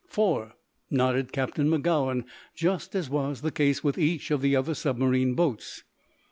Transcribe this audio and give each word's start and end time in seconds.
"Four," 0.07 0.53
nodded 0.89 1.31
Captain 1.31 1.69
Magowan; 1.69 2.25
"just 2.55 2.95
as 2.95 3.07
was 3.07 3.41
the 3.41 3.51
case 3.51 3.83
with 3.83 3.99
each 3.99 4.31
of 4.31 4.41
the 4.41 4.55
other 4.55 4.73
submarine 4.73 5.35
boats." 5.35 5.83